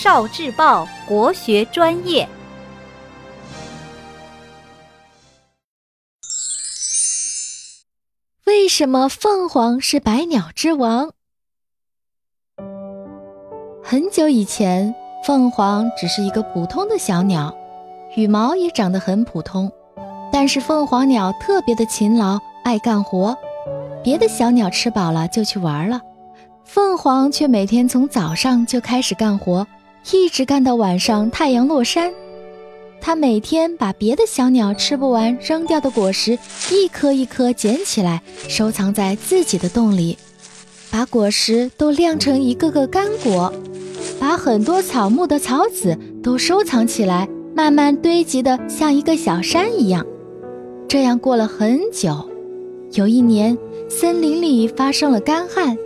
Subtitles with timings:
[0.00, 2.28] 少智报国学专业。
[8.44, 11.10] 为什么凤凰是百鸟之王？
[13.82, 17.52] 很久以前，凤凰只是一个普通的小鸟，
[18.14, 19.68] 羽毛也长得很普通。
[20.32, 23.36] 但是凤凰鸟特别的勤劳，爱干活。
[24.04, 26.00] 别的小鸟吃饱了就去玩了，
[26.64, 29.66] 凤凰却每天从早上就开始干活，
[30.12, 32.12] 一直干到晚上太阳落山。
[33.00, 36.38] 它每天把别的小鸟吃不完扔掉的果实
[36.72, 40.18] 一颗一颗捡起来，收藏在自己的洞里，
[40.90, 43.52] 把果实都晾成一个个干果。
[44.18, 50.04] 把很多草木的草籽都收藏起来，慢慢堆积的像一个小山一样。
[50.88, 52.28] 这样过了很久，
[52.94, 53.56] 有一年，
[53.88, 55.76] 森林里发生了干旱，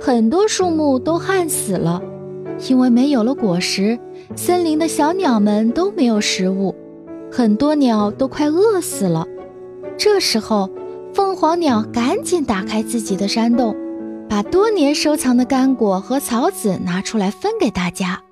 [0.00, 2.00] 很多树木都旱死了。
[2.68, 3.98] 因为没有了果实，
[4.36, 6.74] 森林的小鸟们都没有食物，
[7.32, 9.26] 很多鸟都快饿死了。
[9.96, 10.70] 这时候，
[11.14, 13.74] 凤凰鸟赶紧打开自己的山洞。
[14.28, 18.22] 把多年收藏的干果和草籽拿出来分给大家，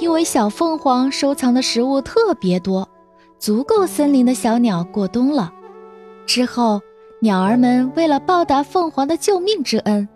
[0.00, 2.88] 因为小凤凰收藏的食物特别多，
[3.38, 5.52] 足够森林的小鸟过冬了。
[6.26, 6.80] 之后，
[7.20, 10.08] 鸟儿们为了报答凤凰的救命之恩，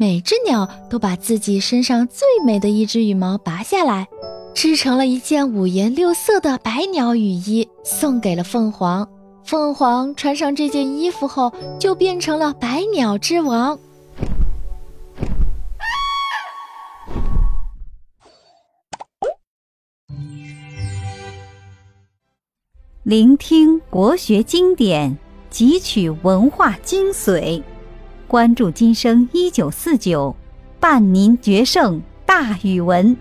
[0.00, 4.06] 每只鸟都把自己身上最美的一只羽毛拔下来，
[4.54, 9.08] 织成了一件五颜六色的百鸟羽衣，送给了凤凰。
[9.44, 13.76] 凤凰穿上这件衣服后，就变成了百鸟之王。
[23.02, 25.18] 聆听国学经典，
[25.50, 27.60] 汲取文化精髓，
[28.28, 30.36] 关注今生一九四九，
[30.78, 33.16] 伴您决胜大语文。